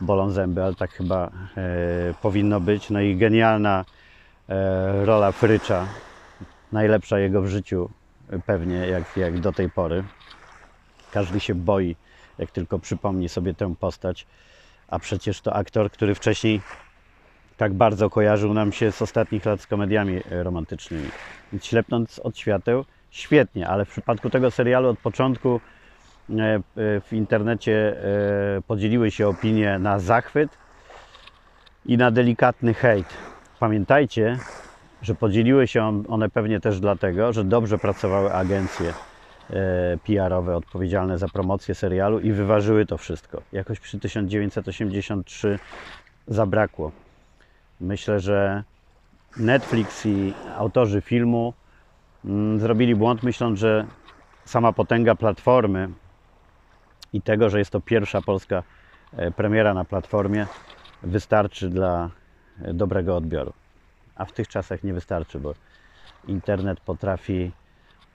bolą 0.00 0.30
zęby, 0.30 0.62
ale 0.62 0.74
tak 0.74 0.90
chyba 0.90 1.30
e, 1.56 2.14
powinno 2.22 2.60
być. 2.60 2.90
No 2.90 3.00
i 3.00 3.16
genialna 3.16 3.84
e, 4.48 5.04
rola 5.04 5.32
Frycza, 5.32 5.86
najlepsza 6.72 7.18
jego 7.18 7.42
w 7.42 7.46
życiu 7.46 7.90
pewnie 8.46 8.76
jak, 8.76 9.16
jak 9.16 9.40
do 9.40 9.52
tej 9.52 9.70
pory. 9.70 10.04
Każdy 11.12 11.40
się 11.40 11.54
boi, 11.54 11.96
jak 12.38 12.50
tylko 12.50 12.78
przypomni 12.78 13.28
sobie 13.28 13.54
tę 13.54 13.74
postać, 13.80 14.26
a 14.88 14.98
przecież 14.98 15.40
to 15.40 15.54
aktor, 15.54 15.90
który 15.90 16.14
wcześniej 16.14 16.60
tak 17.56 17.72
bardzo 17.74 18.10
kojarzył 18.10 18.54
nam 18.54 18.72
się 18.72 18.92
z 18.92 19.02
ostatnich 19.02 19.44
lat 19.44 19.60
z 19.60 19.66
komediami 19.66 20.20
romantycznymi. 20.30 21.08
Więc 21.52 21.64
ślepnąc 21.66 22.18
od 22.18 22.38
świateł, 22.38 22.84
świetnie, 23.10 23.68
ale 23.68 23.84
w 23.84 23.88
przypadku 23.88 24.30
tego 24.30 24.50
serialu 24.50 24.88
od 24.88 24.98
początku 24.98 25.60
e, 26.30 26.34
e, 26.34 26.60
w 27.00 27.12
internecie 27.12 27.96
e, 28.58 28.62
podzieliły 28.62 29.10
się 29.10 29.28
opinie 29.28 29.78
na 29.78 29.98
zachwyt 29.98 30.50
i 31.86 31.96
na 31.96 32.10
delikatny 32.10 32.74
hejt. 32.74 33.06
Pamiętajcie, 33.60 34.38
że 35.02 35.14
podzieliły 35.14 35.66
się 35.66 35.82
on- 35.82 36.04
one 36.08 36.30
pewnie 36.30 36.60
też 36.60 36.80
dlatego, 36.80 37.32
że 37.32 37.44
dobrze 37.44 37.78
pracowały 37.78 38.32
agencje 38.32 38.92
PR-owe 40.06 40.56
odpowiedzialne 40.56 41.18
za 41.18 41.28
promocję 41.28 41.74
serialu 41.74 42.20
i 42.20 42.32
wyważyły 42.32 42.86
to 42.86 42.98
wszystko. 42.98 43.42
Jakoś 43.52 43.80
przy 43.80 43.98
1983 43.98 45.58
zabrakło. 46.28 47.03
Myślę, 47.84 48.20
że 48.20 48.64
Netflix 49.36 50.06
i 50.06 50.34
autorzy 50.56 51.00
filmu 51.00 51.54
mm, 52.24 52.60
zrobili 52.60 52.94
błąd, 52.94 53.22
myśląc, 53.22 53.58
że 53.58 53.86
sama 54.44 54.72
potęga 54.72 55.14
platformy 55.14 55.88
i 57.12 57.22
tego, 57.22 57.50
że 57.50 57.58
jest 57.58 57.70
to 57.70 57.80
pierwsza 57.80 58.22
polska 58.22 58.62
e, 59.16 59.30
premiera 59.30 59.74
na 59.74 59.84
platformie, 59.84 60.46
wystarczy 61.02 61.68
dla 61.68 62.10
e, 62.62 62.74
dobrego 62.74 63.16
odbioru. 63.16 63.52
A 64.16 64.24
w 64.24 64.32
tych 64.32 64.48
czasach 64.48 64.82
nie 64.82 64.94
wystarczy, 64.94 65.40
bo 65.40 65.54
internet 66.28 66.80
potrafi 66.80 67.50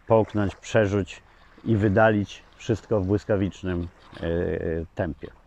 połknąć, 0.08 0.56
przerzuć 0.56 1.22
i 1.66 1.76
wydalić 1.76 2.44
wszystko 2.56 3.02
w 3.02 3.06
błyskawicznym 3.06 3.88
e, 4.22 4.28
tempie. 4.96 5.39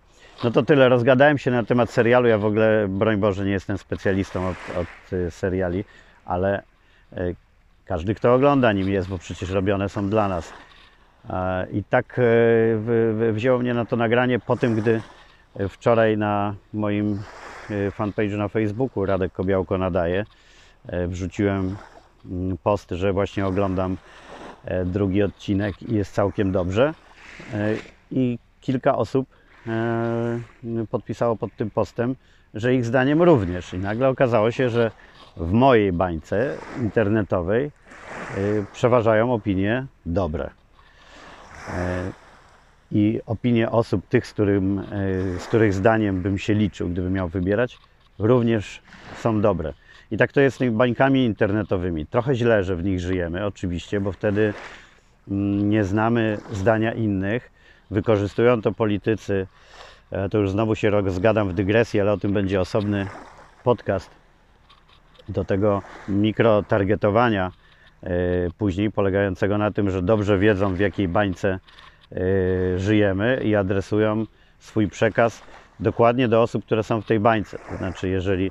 No 0.44 0.50
to 0.50 0.62
tyle. 0.62 0.88
Rozgadałem 0.88 1.38
się 1.38 1.50
na 1.50 1.64
temat 1.64 1.90
serialu. 1.90 2.28
Ja 2.28 2.38
w 2.38 2.44
ogóle, 2.44 2.88
broń 2.88 3.16
Boże, 3.16 3.44
nie 3.44 3.52
jestem 3.52 3.78
specjalistą 3.78 4.48
od, 4.48 4.56
od 4.76 5.12
y, 5.12 5.30
seriali, 5.30 5.84
ale 6.24 6.62
y, 7.12 7.36
każdy, 7.84 8.14
kto 8.14 8.34
ogląda 8.34 8.72
nim 8.72 8.88
jest, 8.88 9.08
bo 9.08 9.18
przecież 9.18 9.50
robione 9.50 9.88
są 9.88 10.08
dla 10.08 10.28
nas. 10.28 10.52
I 11.72 11.84
tak 11.84 12.18
y, 12.18 13.32
wzięło 13.32 13.58
mnie 13.58 13.74
na 13.74 13.84
to 13.84 13.96
nagranie 13.96 14.38
po 14.38 14.56
tym, 14.56 14.74
gdy 14.74 15.00
wczoraj 15.68 16.18
na 16.18 16.54
moim 16.72 17.22
fanpage'u 17.70 18.38
na 18.38 18.48
Facebooku 18.48 19.06
Radek 19.06 19.32
Kobiałko 19.32 19.78
nadaje, 19.78 20.24
wrzuciłem 21.08 21.76
mm, 22.26 22.58
post, 22.62 22.90
że 22.90 23.12
właśnie 23.12 23.46
oglądam 23.46 23.96
e, 24.64 24.84
drugi 24.84 25.22
odcinek 25.22 25.82
i 25.82 25.94
jest 25.94 26.14
całkiem 26.14 26.52
dobrze. 26.52 26.94
E, 27.54 27.74
I 28.10 28.38
kilka 28.60 28.96
osób 28.96 29.26
podpisało 30.90 31.36
pod 31.36 31.56
tym 31.56 31.70
postem, 31.70 32.16
że 32.54 32.74
ich 32.74 32.84
zdaniem 32.84 33.22
również. 33.22 33.74
I 33.74 33.78
nagle 33.78 34.08
okazało 34.08 34.50
się, 34.50 34.70
że 34.70 34.90
w 35.36 35.52
mojej 35.52 35.92
bańce 35.92 36.56
internetowej 36.80 37.64
e, 37.64 37.70
przeważają 38.72 39.32
opinie 39.32 39.86
dobre. 40.06 40.50
E, 41.68 42.10
I 42.92 43.20
opinie 43.26 43.70
osób, 43.70 44.08
tych, 44.08 44.26
z, 44.26 44.32
którym, 44.32 44.78
e, 44.78 44.84
z 45.38 45.46
których 45.46 45.74
zdaniem 45.74 46.22
bym 46.22 46.38
się 46.38 46.54
liczył, 46.54 46.88
gdybym 46.88 47.12
miał 47.12 47.28
wybierać, 47.28 47.78
również 48.18 48.82
są 49.20 49.40
dobre. 49.40 49.72
I 50.10 50.16
tak 50.16 50.32
to 50.32 50.40
jest 50.40 50.56
z 50.56 50.58
tymi 50.58 50.70
bańkami 50.70 51.24
internetowymi. 51.24 52.06
Trochę 52.06 52.34
źle, 52.34 52.64
że 52.64 52.76
w 52.76 52.84
nich 52.84 53.00
żyjemy, 53.00 53.46
oczywiście, 53.46 54.00
bo 54.00 54.12
wtedy 54.12 54.54
mm, 55.28 55.70
nie 55.70 55.84
znamy 55.84 56.38
zdania 56.52 56.92
innych. 56.92 57.51
Wykorzystują 57.92 58.62
to 58.62 58.72
politycy. 58.72 59.46
E, 60.10 60.28
To 60.28 60.38
już 60.38 60.50
znowu 60.50 60.74
się 60.74 60.90
rozgadam 60.90 61.48
w 61.48 61.52
dygresji, 61.52 62.00
ale 62.00 62.12
o 62.12 62.16
tym 62.16 62.32
będzie 62.32 62.60
osobny 62.60 63.06
podcast. 63.64 64.10
Do 65.28 65.44
tego 65.44 65.82
mikrotargetowania 66.08 67.52
e, 68.02 68.08
później, 68.58 68.90
polegającego 68.90 69.58
na 69.58 69.70
tym, 69.70 69.90
że 69.90 70.02
dobrze 70.02 70.38
wiedzą, 70.38 70.74
w 70.74 70.78
jakiej 70.78 71.08
bańce 71.08 71.58
e, 72.12 72.18
żyjemy 72.78 73.40
i 73.44 73.56
adresują 73.56 74.24
swój 74.58 74.88
przekaz 74.88 75.42
dokładnie 75.80 76.28
do 76.28 76.42
osób, 76.42 76.64
które 76.64 76.82
są 76.82 77.00
w 77.00 77.06
tej 77.06 77.20
bańce. 77.20 77.58
To 77.70 77.76
znaczy, 77.76 78.08
jeżeli, 78.08 78.50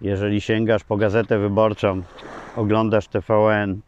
jeżeli 0.00 0.40
sięgasz 0.40 0.84
po 0.84 0.96
gazetę 0.96 1.38
wyborczą, 1.38 2.02
oglądasz 2.56 3.08
TVN, 3.08 3.80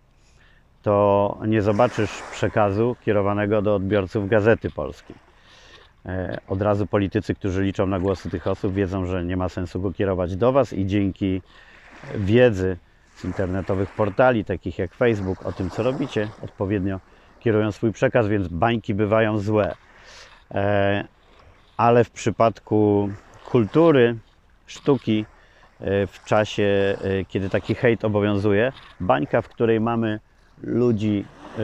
to 0.84 1.38
nie 1.46 1.62
zobaczysz 1.62 2.22
przekazu 2.32 2.96
kierowanego 3.04 3.62
do 3.62 3.74
odbiorców 3.74 4.28
Gazety 4.28 4.70
Polskiej. 4.70 5.16
E, 6.06 6.40
Od 6.48 6.62
razu 6.62 6.86
politycy, 6.86 7.34
którzy 7.34 7.62
liczą 7.62 7.86
na 7.86 7.98
głosy 7.98 8.30
tych 8.30 8.46
osób, 8.46 8.74
wiedzą, 8.74 9.06
że 9.06 9.24
nie 9.24 9.36
ma 9.36 9.48
sensu 9.48 9.80
go 9.80 9.92
kierować 9.92 10.36
do 10.36 10.52
Was 10.52 10.72
i 10.72 10.86
dzięki 10.86 11.42
wiedzy 12.14 12.76
z 13.16 13.24
internetowych 13.24 13.90
portali, 13.90 14.44
takich 14.44 14.78
jak 14.78 14.94
Facebook, 14.94 15.46
o 15.46 15.52
tym, 15.52 15.70
co 15.70 15.82
robicie, 15.82 16.28
odpowiednio 16.42 17.00
kierują 17.40 17.72
swój 17.72 17.92
przekaz, 17.92 18.28
więc 18.28 18.48
bańki 18.48 18.94
bywają 18.94 19.38
złe. 19.38 19.74
E, 20.54 21.04
Ale 21.76 22.04
w 22.04 22.10
przypadku 22.10 23.08
kultury, 23.44 24.16
sztuki, 24.66 25.26
e, 25.80 26.06
w 26.06 26.24
czasie, 26.24 26.96
kiedy 27.28 27.50
taki 27.50 27.74
hejt 27.74 28.04
obowiązuje, 28.04 28.72
bańka, 29.00 29.42
w 29.42 29.48
której 29.48 29.80
mamy 29.80 30.20
ludzi 30.62 31.24
e, 31.58 31.62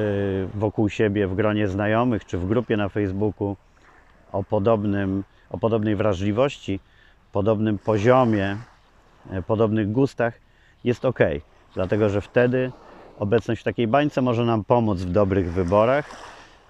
wokół 0.54 0.88
siebie 0.88 1.26
w 1.26 1.34
gronie 1.34 1.68
znajomych 1.68 2.24
czy 2.24 2.38
w 2.38 2.46
grupie 2.46 2.76
na 2.76 2.88
Facebooku 2.88 3.56
o, 4.32 4.44
podobnym, 4.44 5.24
o 5.50 5.58
podobnej 5.58 5.96
wrażliwości, 5.96 6.80
podobnym 7.32 7.78
poziomie, 7.78 8.56
e, 9.30 9.42
podobnych 9.42 9.92
gustach, 9.92 10.34
jest 10.84 11.04
ok. 11.04 11.18
Dlatego, 11.74 12.08
że 12.08 12.20
wtedy 12.20 12.72
obecność 13.18 13.60
w 13.60 13.64
takiej 13.64 13.86
bańce 13.86 14.22
może 14.22 14.44
nam 14.44 14.64
pomóc 14.64 14.98
w 14.98 15.12
dobrych 15.12 15.52
wyborach, 15.52 16.10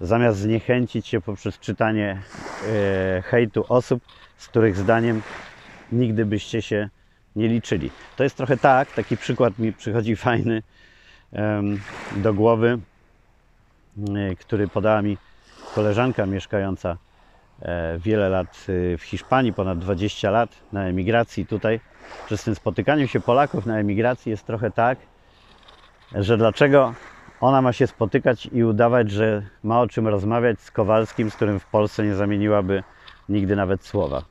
zamiast 0.00 0.38
zniechęcić 0.38 1.06
się 1.06 1.20
poprzez 1.20 1.58
czytanie 1.58 2.22
e, 2.68 3.22
hejtu 3.22 3.64
osób, 3.68 4.02
z 4.36 4.48
których 4.48 4.76
zdaniem 4.76 5.22
nigdy 5.92 6.24
byście 6.24 6.62
się 6.62 6.88
nie 7.36 7.48
liczyli. 7.48 7.90
To 8.16 8.24
jest 8.24 8.36
trochę 8.36 8.56
tak, 8.56 8.92
taki 8.92 9.16
przykład 9.16 9.58
mi 9.58 9.72
przychodzi 9.72 10.16
fajny 10.16 10.62
do 12.16 12.34
głowy, 12.34 12.78
y, 14.32 14.36
który 14.36 14.68
podała 14.68 15.02
mi 15.02 15.16
koleżanka 15.74 16.26
mieszkająca 16.26 16.96
e, 17.62 17.98
wiele 17.98 18.28
lat 18.28 18.66
y, 18.68 18.98
w 18.98 19.02
Hiszpanii, 19.02 19.52
ponad 19.52 19.78
20 19.78 20.30
lat 20.30 20.50
na 20.72 20.84
emigracji 20.84 21.46
tutaj, 21.46 21.80
że 22.28 22.38
z 22.38 22.44
tym 22.44 22.54
spotykaniem 22.54 23.08
się 23.08 23.20
Polaków 23.20 23.66
na 23.66 23.78
emigracji 23.78 24.30
jest 24.30 24.46
trochę 24.46 24.70
tak, 24.70 24.98
że 26.14 26.36
dlaczego 26.36 26.94
ona 27.40 27.62
ma 27.62 27.72
się 27.72 27.86
spotykać 27.86 28.46
i 28.52 28.64
udawać, 28.64 29.10
że 29.10 29.42
ma 29.62 29.80
o 29.80 29.86
czym 29.86 30.08
rozmawiać 30.08 30.60
z 30.60 30.70
Kowalskim, 30.70 31.30
z 31.30 31.36
którym 31.36 31.60
w 31.60 31.66
Polsce 31.66 32.04
nie 32.04 32.14
zamieniłaby 32.14 32.82
nigdy 33.28 33.56
nawet 33.56 33.84
słowa. 33.84 34.24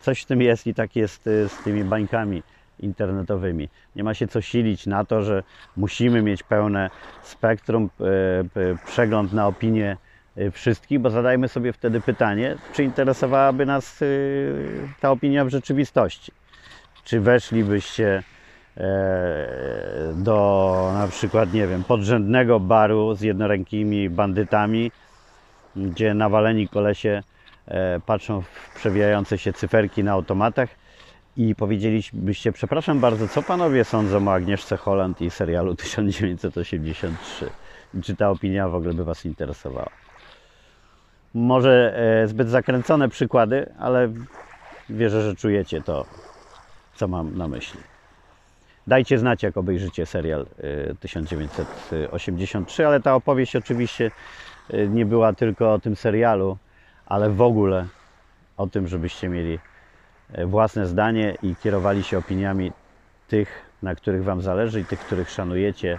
Coś 0.00 0.22
w 0.22 0.26
tym 0.26 0.42
jest 0.42 0.66
i 0.66 0.74
tak 0.74 0.96
jest 0.96 1.26
y, 1.26 1.48
z 1.48 1.58
tymi 1.58 1.84
bańkami 1.84 2.42
internetowymi. 2.80 3.68
Nie 3.96 4.04
ma 4.04 4.14
się 4.14 4.28
co 4.28 4.40
silić 4.40 4.86
na 4.86 5.04
to, 5.04 5.22
że 5.22 5.42
musimy 5.76 6.22
mieć 6.22 6.42
pełne 6.42 6.90
spektrum, 7.22 7.90
e, 8.00 8.76
przegląd 8.86 9.32
na 9.32 9.46
opinie 9.46 9.96
e, 10.36 10.50
wszystkich, 10.50 10.98
bo 10.98 11.10
zadajmy 11.10 11.48
sobie 11.48 11.72
wtedy 11.72 12.00
pytanie, 12.00 12.56
czy 12.72 12.84
interesowałaby 12.84 13.66
nas 13.66 14.02
e, 14.02 14.06
ta 15.00 15.10
opinia 15.10 15.44
w 15.44 15.48
rzeczywistości. 15.48 16.32
Czy 17.04 17.20
weszlibyście 17.20 18.22
do 20.14 20.90
na 20.94 21.08
przykład, 21.08 21.52
nie 21.52 21.66
wiem, 21.66 21.84
podrzędnego 21.84 22.60
baru 22.60 23.14
z 23.14 23.20
jednorękimi 23.20 24.10
bandytami, 24.10 24.92
gdzie 25.76 26.14
nawaleni 26.14 26.68
kolesie 26.68 27.22
patrzą 28.06 28.42
w 28.42 28.74
przewijające 28.74 29.38
się 29.38 29.52
cyferki 29.52 30.04
na 30.04 30.12
automatach 30.12 30.68
i 31.38 31.54
powiedzielibyście, 31.54 32.52
przepraszam 32.52 33.00
bardzo, 33.00 33.28
co 33.28 33.42
panowie 33.42 33.84
sądzą 33.84 34.28
o 34.28 34.32
Agnieszce 34.32 34.76
Holland 34.76 35.20
i 35.20 35.30
serialu 35.30 35.74
1983? 35.74 37.50
I 37.94 38.02
Czy 38.02 38.16
ta 38.16 38.30
opinia 38.30 38.68
w 38.68 38.74
ogóle 38.74 38.94
by 38.94 39.04
was 39.04 39.24
interesowała? 39.24 39.90
Może 41.34 41.94
e, 42.22 42.28
zbyt 42.28 42.48
zakręcone 42.48 43.08
przykłady, 43.08 43.72
ale 43.78 44.12
wierzę, 44.90 45.22
że 45.22 45.36
czujecie 45.36 45.82
to, 45.82 46.06
co 46.94 47.08
mam 47.08 47.36
na 47.36 47.48
myśli. 47.48 47.80
Dajcie 48.86 49.18
znać, 49.18 49.42
jak 49.42 49.56
obejrzycie 49.56 50.06
serial 50.06 50.46
e, 50.90 50.94
1983, 50.94 52.86
ale 52.86 53.00
ta 53.00 53.14
opowieść 53.14 53.56
oczywiście 53.56 54.10
e, 54.70 54.88
nie 54.88 55.06
była 55.06 55.32
tylko 55.32 55.72
o 55.72 55.78
tym 55.78 55.96
serialu, 55.96 56.58
ale 57.06 57.30
w 57.30 57.42
ogóle 57.42 57.86
o 58.56 58.66
tym, 58.66 58.88
żebyście 58.88 59.28
mieli 59.28 59.54
e, 59.54 59.77
własne 60.46 60.86
zdanie 60.86 61.34
i 61.42 61.56
kierowali 61.56 62.04
się 62.04 62.18
opiniami 62.18 62.72
tych, 63.28 63.62
na 63.82 63.94
których 63.94 64.24
Wam 64.24 64.42
zależy 64.42 64.80
i 64.80 64.84
tych, 64.84 65.00
których 65.00 65.30
szanujecie 65.30 65.98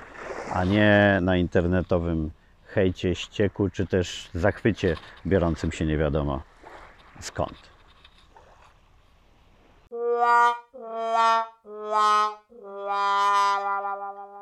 a 0.53 0.63
nie 0.63 1.19
na 1.21 1.37
internetowym 1.37 2.31
hejcie, 2.65 3.15
ścieku, 3.15 3.69
czy 3.69 3.87
też 3.87 4.29
zachwycie 4.33 4.95
biorącym 5.25 5.71
się 5.71 5.85
nie 5.85 5.97
wiadomo 5.97 6.41
skąd. 7.19 7.69
la 9.91 10.53
la 11.13 11.45
la 12.87 13.85
la 13.85 13.95
la 13.95 14.23
la 14.25 14.38